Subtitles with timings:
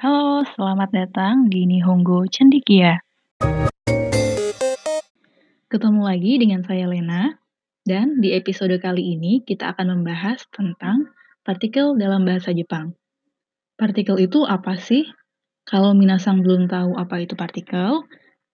[0.00, 3.04] Halo, selamat datang di Nihongo Cendikia.
[5.68, 7.36] Ketemu lagi dengan saya Lena,
[7.84, 11.04] dan di episode kali ini kita akan membahas tentang
[11.44, 12.96] partikel dalam bahasa Jepang.
[13.76, 15.04] Partikel itu apa sih?
[15.68, 18.00] Kalau Minasang belum tahu apa itu partikel,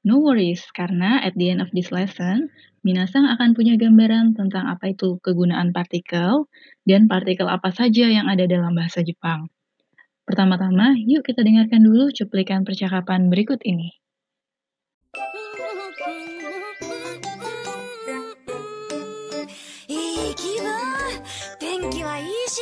[0.03, 2.51] no worries, karena at the end of this lesson,
[2.83, 6.51] Minasang akan punya gambaran tentang apa itu kegunaan partikel
[6.91, 9.47] dan partikel apa saja yang ada dalam bahasa Jepang.
[10.26, 14.02] Pertama-tama, yuk kita dengarkan dulu cuplikan percakapan berikut ini.
[19.88, 20.72] いい気分
[21.60, 22.62] 天気はいいし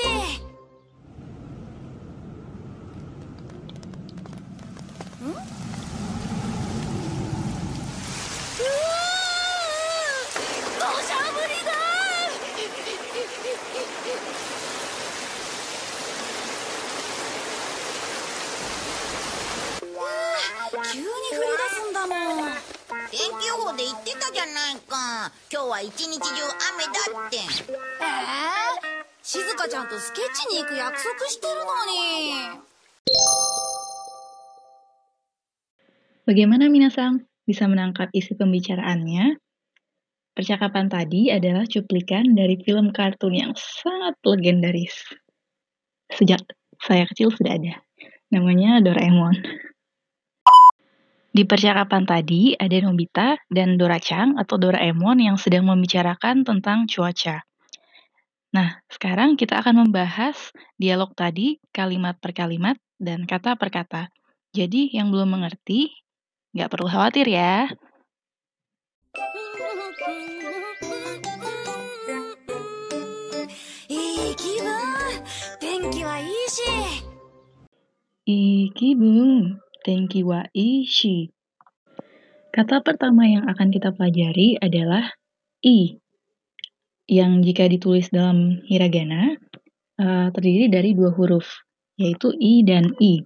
[24.33, 26.41] じゃないか今日は一日中
[26.73, 32.63] 雨だってええ静香ちゃんとスケッチに行く約束してるのに
[36.25, 37.25] Bagaimana Minasang?
[37.49, 39.41] Bisa menangkap isi pembicaraannya?
[40.37, 44.93] Percakapan tadi adalah cuplikan dari film kartun yang sangat legendaris.
[46.13, 46.45] Sejak
[46.85, 47.81] saya kecil sudah ada.
[48.29, 49.41] Namanya Doraemon.
[51.34, 57.42] Di percakapan tadi ada Nobita dan Dora-chan atau Doraemon yang sedang membicarakan tentang cuaca.
[58.54, 64.14] Nah, sekarang kita akan membahas dialog tadi kalimat per kalimat dan kata per kata.
[64.54, 65.90] Jadi yang belum mengerti,
[66.54, 67.66] nggak perlu khawatir ya.
[78.26, 78.70] い
[79.84, 81.28] Tenki wa ishi.
[82.48, 85.12] Kata pertama yang akan kita pelajari adalah
[85.60, 86.00] i,
[87.04, 89.36] yang jika ditulis dalam hiragana
[90.00, 91.44] uh, terdiri dari dua huruf,
[92.00, 93.20] yaitu i dan i.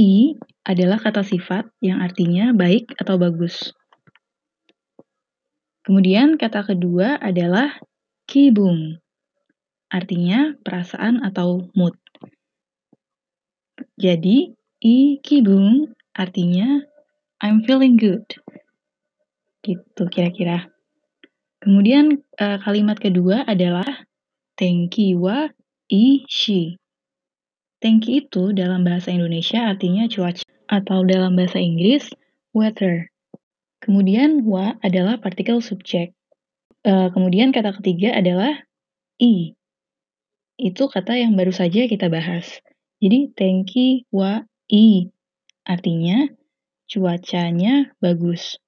[0.00, 0.32] I
[0.64, 3.76] adalah kata sifat yang artinya baik atau bagus.
[5.84, 7.76] Kemudian kata kedua adalah
[8.24, 8.96] kibung,
[9.92, 11.92] artinya perasaan atau mood.
[14.00, 16.84] Jadi, i kibung artinya
[17.40, 18.24] I'm feeling good.
[19.64, 20.68] Gitu kira-kira.
[21.64, 24.04] Kemudian eh, kalimat kedua adalah
[24.60, 25.48] tenki wa
[25.88, 26.76] ishi.
[27.80, 32.12] Tenki itu dalam bahasa Indonesia artinya cuaca atau dalam bahasa Inggris
[32.52, 33.08] weather.
[33.80, 36.12] Kemudian wa adalah partikel subjek.
[36.84, 38.52] Eh, kemudian kata ketiga adalah
[39.16, 39.56] i.
[40.60, 42.60] Itu kata yang baru saja kita bahas.
[43.00, 45.08] Jadi tenki wa i
[45.64, 46.28] artinya
[46.88, 48.60] cuacanya bagus.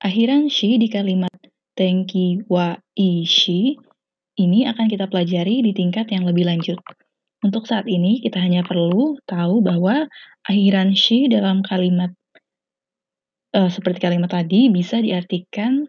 [0.00, 1.32] Akhiran shi di kalimat
[1.76, 3.76] tenki wa ishi
[4.34, 6.78] ini akan kita pelajari di tingkat yang lebih lanjut.
[7.44, 10.08] Untuk saat ini kita hanya perlu tahu bahwa
[10.48, 12.12] akhiran shi dalam kalimat
[13.52, 15.86] eh, seperti kalimat tadi bisa diartikan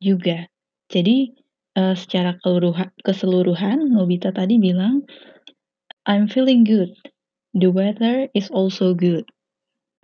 [0.00, 0.48] juga.
[0.90, 1.30] Jadi
[1.76, 2.34] eh, secara
[3.04, 5.04] keseluruhan Nobita tadi bilang
[6.04, 6.92] I'm feeling good.
[7.54, 9.30] The weather is also good.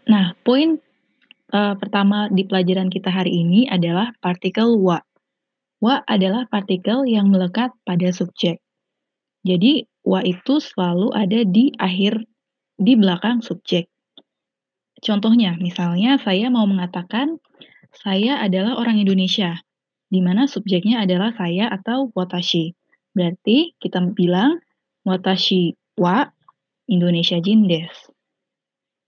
[0.07, 0.79] Nah, poin
[1.51, 5.03] uh, pertama di pelajaran kita hari ini adalah partikel wa.
[5.83, 8.63] Wa adalah partikel yang melekat pada subjek.
[9.43, 12.23] Jadi, wa itu selalu ada di akhir,
[12.79, 13.91] di belakang subjek.
[15.01, 17.41] Contohnya, misalnya saya mau mengatakan,
[17.91, 19.59] saya adalah orang Indonesia,
[20.07, 22.77] di mana subjeknya adalah saya atau watashi.
[23.17, 24.61] Berarti kita bilang,
[25.03, 26.31] watashi wa
[26.91, 28.11] Indonesia jin desu.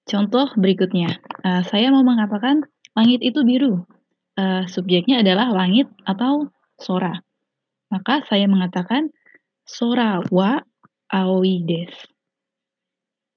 [0.07, 2.63] Contoh berikutnya, uh, saya mau mengatakan
[2.95, 3.83] langit itu biru.
[4.39, 6.49] Uh, subjeknya adalah langit atau
[6.79, 7.21] sora.
[7.93, 9.13] Maka saya mengatakan
[9.67, 10.63] sora wa
[11.13, 12.09] aoi desu.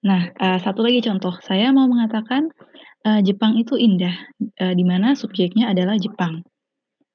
[0.05, 2.53] Nah, uh, satu lagi contoh, saya mau mengatakan
[3.09, 4.14] uh, Jepang itu indah,
[4.61, 6.46] uh, di mana subjeknya adalah Jepang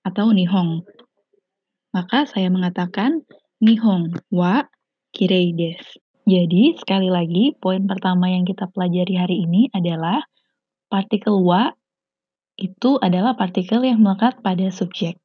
[0.02, 0.82] atau Nihong.
[1.94, 3.22] Maka saya mengatakan
[3.62, 4.66] Nihong wa
[5.14, 6.02] kirei desu.
[6.28, 10.24] Jadi, sekali lagi, poin pertama yang kita pelajari hari ini adalah
[10.92, 11.72] partikel wa
[12.60, 15.16] itu adalah partikel yang melekat pada subjek.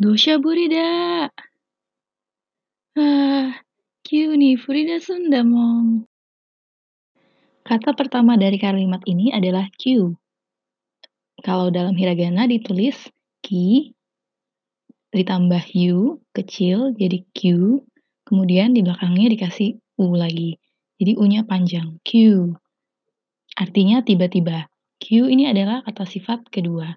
[0.00, 1.28] Dosha burida.
[3.00, 3.56] Ah,
[4.04, 6.04] Q ni Furida Sundamong.
[7.64, 10.12] Kata pertama dari kalimat ini adalah Q.
[11.40, 13.00] Kalau dalam hiragana ditulis
[13.40, 13.96] ki
[15.16, 17.40] ditambah u kecil jadi q,
[18.28, 20.60] kemudian di belakangnya dikasih u lagi.
[21.00, 22.12] Jadi u-nya panjang, Q.
[23.56, 24.68] Artinya tiba-tiba.
[25.00, 26.92] Q ini adalah kata sifat kedua.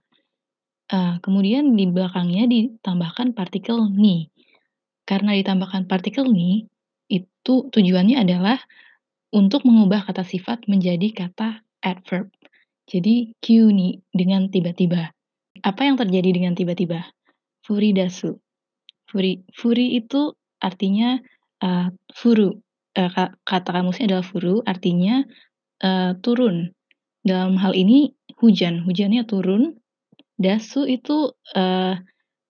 [0.91, 4.32] Uh, kemudian di belakangnya ditambahkan partikel ni.
[5.03, 6.67] Karena ditambahkan partikel ni,
[7.11, 8.57] itu tujuannya adalah
[9.33, 12.31] untuk mengubah kata sifat menjadi kata adverb.
[12.88, 15.11] Jadi Q ni dengan tiba-tiba.
[15.63, 17.07] Apa yang terjadi dengan tiba-tiba?
[17.63, 18.39] Furi dasu.
[19.07, 21.19] Furi, furi itu artinya
[21.63, 22.59] uh, furu.
[22.94, 23.09] Uh,
[23.44, 25.25] kata kamusnya adalah furu, artinya
[25.81, 26.75] uh, turun.
[27.23, 29.79] Dalam hal ini hujan, hujannya turun.
[30.35, 31.95] Dasu itu uh,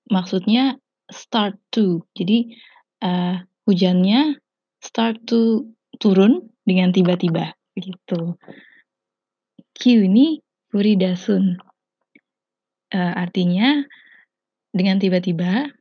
[0.09, 2.05] maksudnya start to.
[2.15, 2.55] Jadi
[3.03, 4.37] uh, hujannya
[4.79, 8.37] start to turun dengan tiba-tiba gitu.
[9.73, 10.39] Q ini
[10.69, 11.57] furi dasun.
[12.93, 13.81] Uh, artinya
[14.69, 15.73] dengan tiba-tiba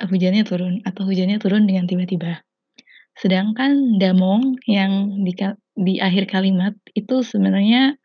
[0.00, 2.40] hujannya turun atau hujannya turun dengan tiba-tiba.
[3.18, 5.36] Sedangkan damong yang di,
[5.76, 7.98] di akhir kalimat itu sebenarnya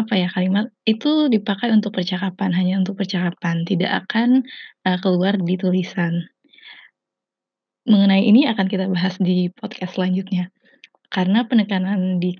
[0.00, 4.48] apa ya kalimat itu dipakai untuk percakapan hanya untuk percakapan tidak akan
[4.88, 6.26] uh, keluar di tulisan.
[7.84, 10.48] Mengenai ini akan kita bahas di podcast selanjutnya
[11.12, 12.36] karena penekanan di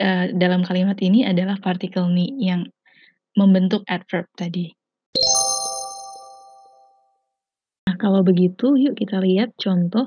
[0.00, 2.68] uh, dalam kalimat ini adalah partikel ni yang
[3.34, 4.78] membentuk adverb tadi.
[7.98, 10.06] kalau begitu yuk kita lihat contoh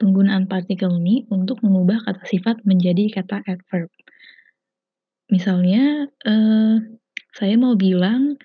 [0.00, 3.92] penggunaan partikel ini untuk mengubah kata sifat menjadi kata adverb.
[5.32, 6.76] Misalnya, eh,
[7.34, 8.38] saya mau bilang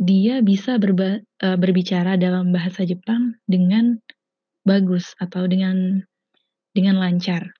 [0.00, 4.00] dia bisa berba, eh, berbicara dalam bahasa Jepang dengan
[4.64, 6.00] bagus atau dengan
[6.72, 7.52] dengan lancar.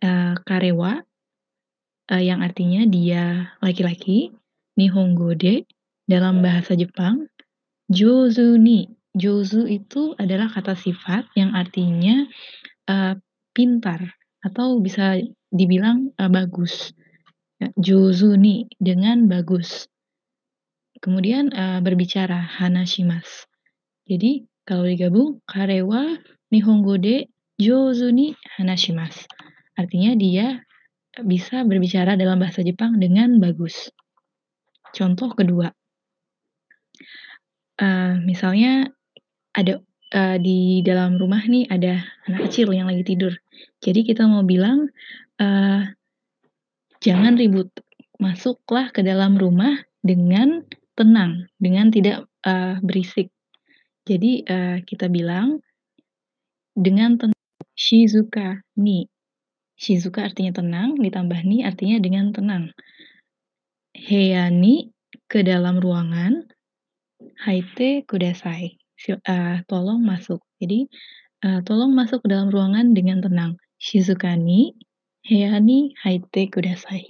[0.00, 1.04] Eh, karewa
[2.12, 4.32] eh, yang artinya dia laki-laki,
[4.76, 5.64] nihongo de
[6.04, 7.28] dalam bahasa Jepang,
[7.88, 12.26] jozu ni Jozu itu adalah kata sifat yang artinya
[12.90, 13.14] uh,
[13.54, 15.22] pintar atau bisa
[15.54, 16.90] dibilang uh, bagus.
[17.78, 19.88] Jozu nih dengan bagus.
[21.00, 23.48] Kemudian uh, berbicara hanashimas.
[24.04, 26.16] Jadi kalau digabung karewa
[26.48, 27.28] nihongo de
[27.60, 29.28] jozu ni hanashimas.
[29.76, 30.64] Artinya dia
[31.22, 33.90] bisa berbicara dalam bahasa Jepang dengan bagus.
[34.94, 35.70] Contoh kedua,
[37.82, 38.90] uh, misalnya
[39.54, 39.82] ada
[40.14, 43.34] uh, di dalam rumah nih ada anak kecil yang lagi tidur.
[43.82, 44.90] Jadi kita mau bilang
[45.38, 45.82] uh,
[47.04, 47.68] jangan ribut,
[48.16, 50.64] masuklah ke dalam rumah dengan
[50.96, 53.28] tenang, dengan tidak uh, berisik.
[54.08, 55.60] Jadi uh, kita bilang
[56.72, 57.44] dengan tenang,
[57.76, 59.12] shizuka ni.
[59.76, 62.72] Shizuka artinya tenang, ditambah ni artinya dengan tenang.
[63.92, 64.96] Heya ni
[65.28, 66.48] ke dalam ruangan,
[67.44, 68.80] haite kudasai
[69.12, 70.40] uh, tolong masuk.
[70.62, 70.88] Jadi,
[71.44, 73.60] uh, tolong masuk ke dalam ruangan dengan tenang.
[73.76, 74.72] Shizukani,
[75.24, 77.08] Heani Haite Kudasai.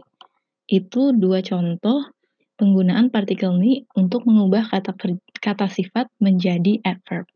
[0.71, 2.15] Itu dua contoh
[2.55, 4.95] penggunaan partikel ni untuk mengubah kata
[5.43, 7.27] kata sifat menjadi adverb.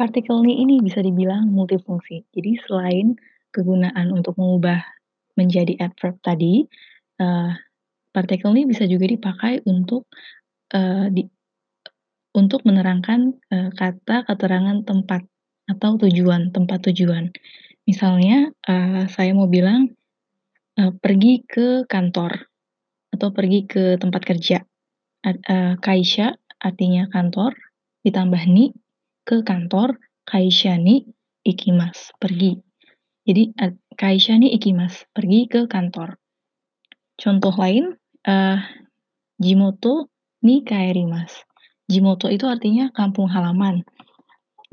[0.00, 2.24] Partikel ni ini bisa dibilang multifungsi.
[2.32, 3.20] Jadi selain
[3.52, 4.80] kegunaan untuk mengubah
[5.36, 6.64] menjadi adverb tadi,
[7.20, 7.52] uh,
[8.14, 10.06] Partikel ini bisa juga dipakai untuk
[10.72, 11.26] uh, di,
[12.32, 15.26] untuk menerangkan uh, kata keterangan tempat
[15.64, 17.32] atau tujuan, tempat tujuan.
[17.84, 19.92] Misalnya, uh, saya mau bilang
[20.80, 22.48] uh, pergi ke kantor
[23.12, 24.64] atau pergi ke tempat kerja.
[25.24, 27.56] Uh, kaisha artinya kantor,
[28.04, 28.76] ditambah ni
[29.24, 29.96] ke kantor,
[30.28, 31.08] kaisha ni
[31.44, 32.60] ikimas, pergi.
[33.24, 36.20] Jadi uh, kaisha ni ikimas, pergi ke kantor.
[37.16, 37.94] Contoh lain,
[38.26, 38.58] uh,
[39.40, 40.12] Jimoto
[40.44, 41.44] ni kaerimas.
[41.88, 43.84] Jimoto itu artinya kampung halaman.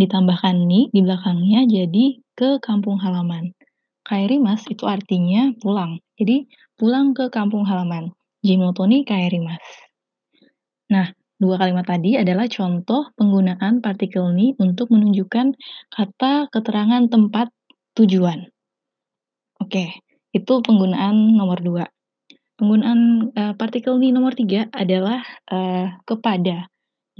[0.02, 3.54] Ditambahkan ni di belakangnya jadi ke kampung halaman.
[4.02, 6.02] Kaerimas itu artinya pulang.
[6.18, 8.10] Jadi pulang ke kampung halaman.
[8.42, 9.62] Jimoto ni kaerimas.
[10.90, 15.54] Nah, dua kalimat tadi adalah contoh penggunaan partikel ni untuk menunjukkan
[15.94, 17.54] kata keterangan tempat
[17.94, 18.50] tujuan.
[19.62, 20.02] Oke,
[20.34, 21.86] itu penggunaan nomor dua.
[22.58, 25.22] Penggunaan uh, partikel ni nomor tiga adalah
[25.54, 26.71] uh, kepada.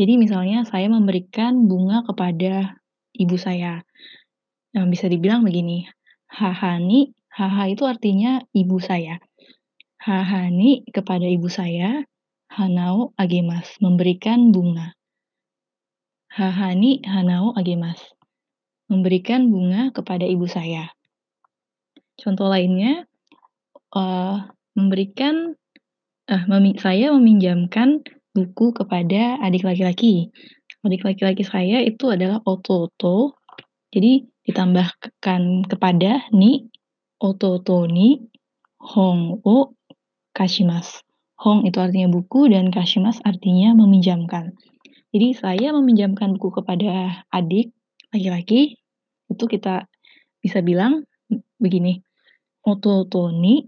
[0.02, 2.82] Jadi misalnya saya memberikan bunga kepada
[3.14, 3.86] ibu saya.
[4.74, 5.86] Nah, bisa dibilang begini,
[6.26, 9.22] hahani, haha itu artinya ibu saya.
[10.02, 12.02] Hahani kepada ibu saya,
[12.50, 14.98] hanao agemas, memberikan bunga.
[16.34, 18.18] Haha ni hanao agemasu.
[18.90, 20.90] Memberikan bunga kepada ibu saya.
[22.18, 23.06] Contoh lainnya,
[23.94, 25.54] uh, memberikan
[26.26, 30.32] uh, memi saya meminjamkan buku kepada adik laki-laki.
[30.82, 33.38] Adik laki-laki saya itu adalah ototo.
[33.92, 36.72] Jadi ditambahkan kepada ni
[37.22, 38.18] ototo ni
[38.82, 39.78] hong o
[40.34, 41.06] kashimasu.
[41.42, 44.54] Hong itu artinya buku dan kashimas artinya meminjamkan.
[45.12, 47.76] Jadi saya meminjamkan buku kepada adik
[48.14, 48.80] laki-laki
[49.28, 49.86] itu kita
[50.40, 51.04] bisa bilang
[51.60, 52.00] begini.
[52.62, 53.68] Ototo ni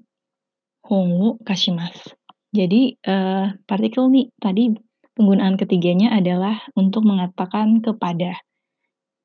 [0.86, 2.23] hong o kashimasu.
[2.54, 4.70] Jadi uh, partikel ni tadi
[5.18, 8.38] penggunaan ketiganya adalah untuk mengatakan kepada.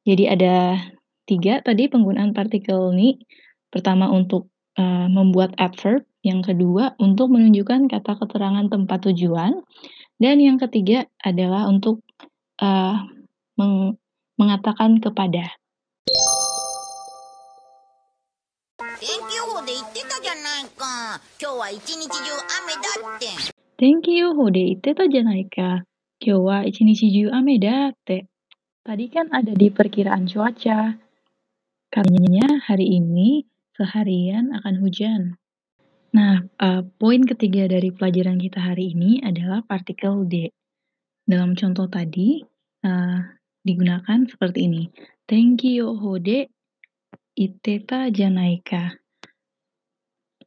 [0.08, 0.80] Jadi ada
[1.28, 3.20] tiga tadi penggunaan partikel ni.
[3.68, 4.48] Pertama untuk
[4.80, 9.60] uh, membuat adverb, yang kedua untuk menunjukkan kata keterangan tempat tujuan,
[10.16, 12.00] dan yang ketiga adalah untuk
[12.64, 13.04] uh,
[13.60, 14.00] meng
[14.40, 15.52] mengatakan kepada.
[19.00, 19.37] 天気
[21.37, 22.33] 今日は一日中
[22.65, 23.27] 雨だって。
[23.77, 25.85] 天気予報で言ってたじゃないか。
[26.19, 28.25] 今日は一日中雨だって。
[28.83, 30.97] Tadi kan ada di perkiraan cuaca.
[31.93, 33.45] Katanya hari ini
[33.77, 35.21] seharian akan hujan.
[36.17, 40.49] Nah, uh, poin ketiga dari pelajaran kita hari ini adalah partikel D.
[41.29, 42.41] Dalam contoh tadi,
[42.85, 43.21] uh,
[43.61, 44.89] digunakan seperti ini.
[45.29, 46.49] Tenki yoho de
[47.37, 48.97] iteta janaika.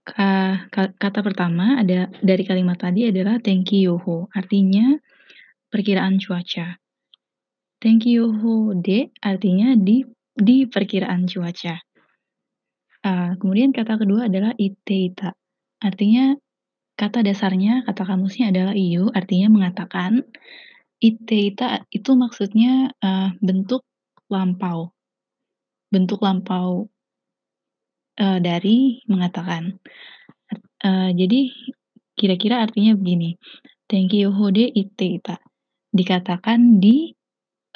[0.01, 4.97] Kata pertama ada dari kalimat tadi adalah tenki yoho, artinya
[5.69, 6.81] perkiraan cuaca.
[7.81, 10.01] Tenki yoho de artinya di
[10.33, 11.77] di perkiraan cuaca.
[13.01, 15.33] Uh, kemudian kata kedua adalah iteita,
[15.81, 16.37] artinya
[16.93, 20.21] kata dasarnya, kata kamusnya adalah iyo, artinya mengatakan.
[21.01, 23.81] Iteita itu maksudnya uh, bentuk
[24.29, 24.93] lampau,
[25.89, 26.90] bentuk lampau
[28.21, 29.81] uh, dari mengatakan.
[30.81, 31.49] Uh, jadi
[32.13, 33.41] kira-kira artinya begini.
[33.89, 35.41] Tenki yohode iteita.
[35.89, 37.11] Dikatakan di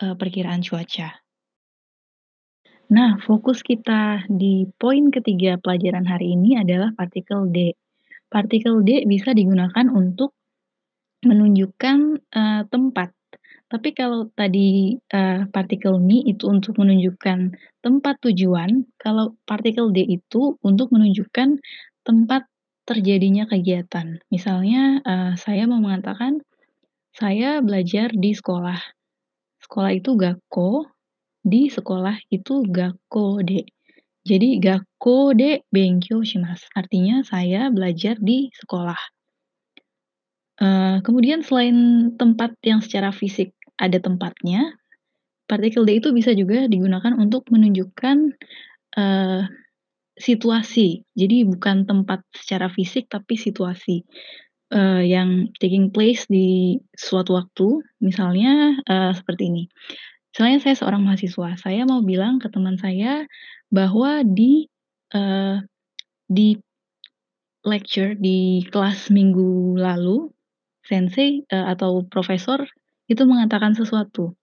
[0.06, 1.26] uh, perkiraan cuaca.
[2.86, 7.74] Nah, fokus kita di poin ketiga pelajaran hari ini adalah partikel D.
[8.30, 10.38] Partikel D bisa digunakan untuk
[11.26, 11.98] menunjukkan
[12.30, 13.15] uh, tempat.
[13.76, 17.52] Tapi kalau tadi uh, partikel mi itu untuk menunjukkan
[17.84, 21.60] tempat tujuan, kalau partikel D itu untuk menunjukkan
[22.08, 22.48] tempat
[22.88, 24.24] terjadinya kegiatan.
[24.32, 26.40] Misalnya uh, saya mau mengatakan
[27.12, 28.80] saya belajar di sekolah.
[29.60, 30.88] Sekolah itu gakko,
[31.44, 33.68] di sekolah itu gakko de.
[34.24, 36.64] Jadi gakko de benkyo shimasu.
[36.80, 39.00] Artinya saya belajar di sekolah.
[40.56, 41.76] Uh, kemudian selain
[42.16, 44.76] tempat yang secara fisik ada tempatnya,
[45.46, 48.34] partikel D itu bisa juga digunakan untuk menunjukkan
[48.98, 49.44] uh,
[50.16, 51.04] situasi.
[51.14, 54.08] Jadi bukan tempat secara fisik tapi situasi
[54.74, 57.84] uh, yang taking place di suatu waktu.
[58.02, 59.64] Misalnya uh, seperti ini.
[60.36, 63.24] Misalnya saya seorang mahasiswa, saya mau bilang ke teman saya
[63.72, 64.68] bahwa di
[65.16, 65.64] uh,
[66.28, 66.60] di
[67.64, 70.28] lecture di kelas minggu lalu
[70.84, 72.68] sensei uh, atau profesor
[73.06, 74.34] itu mengatakan sesuatu.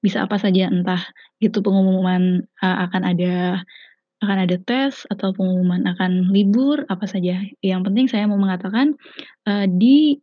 [0.00, 1.02] Bisa apa saja, entah
[1.42, 3.64] itu pengumuman uh, akan ada
[4.20, 7.40] akan ada tes atau pengumuman akan libur, apa saja.
[7.64, 8.96] Yang penting saya mau mengatakan
[9.48, 10.20] uh, di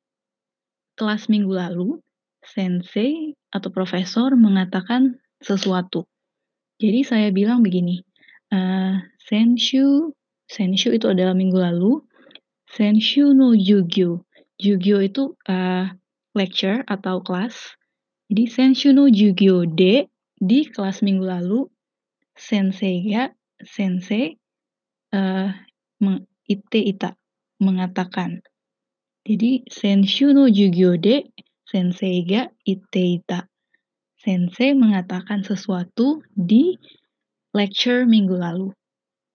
[0.98, 2.02] kelas minggu lalu
[2.42, 6.06] sensei atau profesor mengatakan sesuatu.
[6.78, 8.02] Jadi saya bilang begini,
[8.54, 10.14] uh, senshu,
[10.46, 12.06] senshu itu adalah minggu lalu,
[12.70, 14.26] senshu no jugyo.
[14.58, 15.90] Jugyo itu uh,
[16.38, 17.58] lecture atau kelas.
[18.30, 20.06] Jadi senshu no jugyo de
[20.38, 21.66] di kelas minggu lalu
[22.38, 23.34] sensei ya
[23.66, 24.38] sensei
[25.18, 25.50] uh,
[26.46, 27.18] ite ita
[27.58, 28.46] mengatakan.
[29.26, 31.26] Jadi senshu no jugyo de
[31.66, 33.50] sensei ga ite ita.
[34.22, 36.78] Sensei mengatakan sesuatu di
[37.56, 38.70] lecture minggu lalu.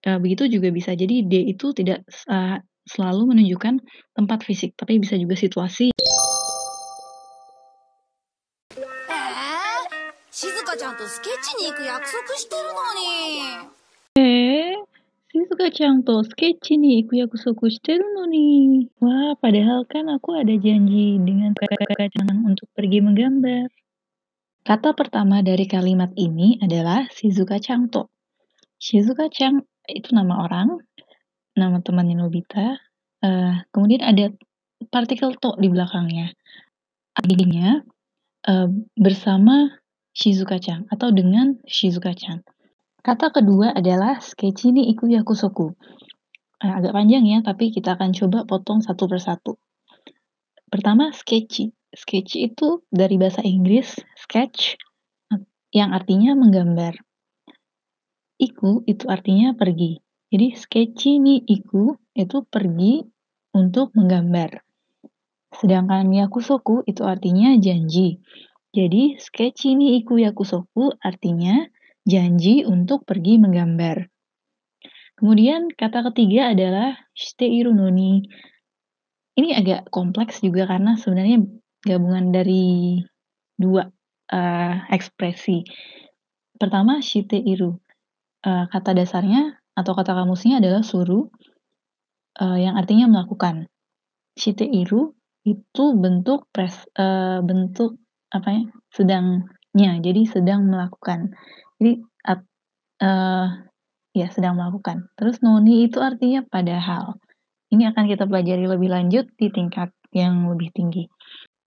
[0.03, 0.93] Uh, begitu juga bisa.
[0.93, 3.79] Jadi D itu tidak uh, selalu menunjukkan
[4.19, 5.95] tempat fisik, tapi bisa juga situasi.
[10.92, 13.72] んとスケッチに行く約束してるのに。
[14.16, 14.84] えー、
[15.32, 18.92] 静香ちゃんとスケッチに行く約束してるのに.
[19.00, 23.72] Wah, padahal kan aku ada janji dengan kakak-kakak jangan untuk pergi menggambar.
[24.68, 28.12] Kata pertama dari kalimat ini adalah Shizuka Changto.
[28.76, 30.84] Shizuka Chang itu nama orang,
[31.56, 32.76] nama temannya Nobita.
[33.24, 34.36] Uh, kemudian ada
[34.92, 36.36] partikel to di belakangnya.
[37.16, 37.82] Artinya
[38.52, 38.68] uh,
[39.00, 39.72] bersama
[40.13, 42.45] Shizuka-chan atau dengan Shizuka-chan.
[43.03, 45.75] Kata kedua adalah sketchy ni iku yakusoku.
[46.63, 49.59] Nah, agak panjang ya, tapi kita akan coba potong satu persatu.
[50.71, 51.75] Pertama, sketchy.
[51.91, 54.79] Sketchy itu dari bahasa Inggris sketch
[55.75, 56.95] yang artinya menggambar.
[58.39, 59.99] Iku itu artinya pergi.
[60.33, 63.05] Jadi sketchy ni iku itu pergi
[63.53, 64.65] untuk menggambar.
[65.53, 68.23] Sedangkan yakusoku itu artinya janji.
[68.73, 71.69] Jadi sketchy ni iku yakusoku artinya
[72.09, 74.09] janji untuk pergi menggambar.
[75.21, 78.27] Kemudian kata ketiga adalah shiteiru noni.
[79.39, 81.47] Ini agak kompleks juga karena sebenarnya
[81.85, 82.99] gabungan dari
[83.55, 83.87] dua
[84.33, 85.63] uh, ekspresi.
[86.59, 87.79] Pertama shiteiru.
[88.43, 91.31] Uh, kata dasarnya atau kata kamusnya adalah suruh
[92.43, 93.71] uh, yang artinya melakukan.
[94.35, 95.15] Shiteiru
[95.47, 98.02] itu bentuk pres uh, bentuk
[98.33, 98.63] apa ya?
[98.93, 99.91] sedangnya.
[100.01, 101.33] Jadi sedang melakukan.
[101.79, 102.03] Jadi
[103.03, 103.49] uh,
[104.13, 105.11] ya sedang melakukan.
[105.19, 107.19] Terus noni itu artinya padahal.
[107.73, 111.09] Ini akan kita pelajari lebih lanjut di tingkat yang lebih tinggi.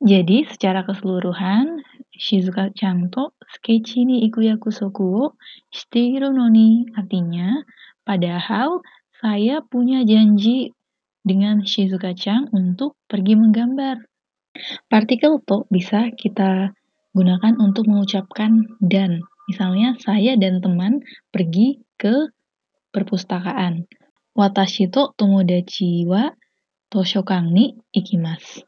[0.06, 1.82] Jadi secara keseluruhan
[2.14, 5.34] Shizuka Chanto Sketchy ni ikuyaku soku
[5.74, 7.64] shiteiru noni artinya
[8.06, 8.86] padahal
[9.18, 10.70] saya punya janji
[11.26, 13.98] dengan Shizuka-chan untuk pergi menggambar.
[14.88, 16.76] Partikel to bisa kita
[17.16, 22.34] gunakan untuk mengucapkan dan Misalnya, saya dan teman pergi ke
[22.90, 23.86] perpustakaan.
[24.34, 26.34] Watashi to tomodachi wa
[26.90, 28.66] toshokan ni ikimasu.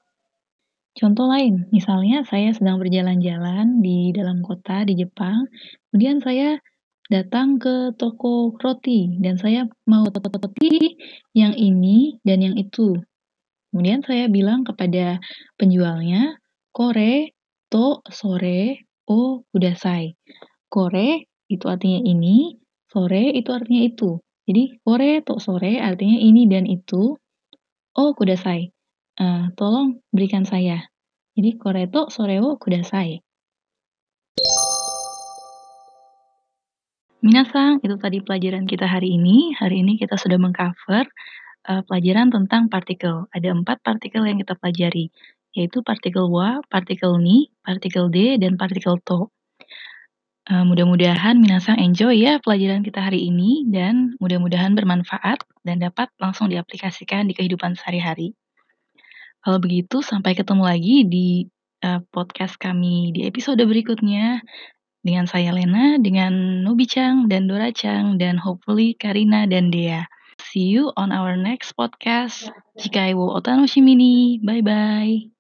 [0.97, 5.45] Contoh lain, misalnya saya sedang berjalan-jalan di dalam kota di Jepang,
[5.89, 6.57] kemudian saya
[7.05, 10.97] datang ke toko roti dan saya mau roti
[11.37, 12.97] yang ini dan yang itu.
[13.71, 15.19] Kemudian saya bilang kepada
[15.59, 16.39] penjualnya,
[16.71, 17.35] kore
[17.67, 20.15] to sore o kudasai.
[20.71, 22.55] Kore itu artinya ini,
[22.87, 24.19] sore itu artinya itu.
[24.47, 27.19] Jadi kore to sore artinya ini dan itu.
[27.97, 28.71] Oh kudasai.
[29.17, 30.87] Uh, tolong berikan saya.
[31.35, 33.19] Jadi kore to sore wo kudasai.
[37.17, 39.51] Minasang, itu tadi pelajaran kita hari ini.
[39.57, 41.09] Hari ini kita sudah mengcover
[41.67, 43.27] uh, pelajaran tentang partikel.
[43.35, 45.11] Ada empat partikel yang kita pelajari,
[45.53, 49.27] yaitu partikel wa, partikel ni, partikel d, dan partikel to.
[50.47, 56.47] Uh, mudah-mudahan Minasang enjoy ya pelajaran kita hari ini dan mudah-mudahan bermanfaat dan dapat langsung
[56.47, 58.31] diaplikasikan di kehidupan sehari-hari.
[59.43, 61.27] Kalau begitu, sampai ketemu lagi di
[61.83, 64.39] uh, podcast kami di episode berikutnya
[65.03, 70.07] dengan saya Lena, dengan Nobi Chang dan Dora Chang dan hopefully Karina dan Dea.
[70.41, 72.51] See you on our next podcast.
[72.77, 75.37] Jika wo otanoshimi Bye bye.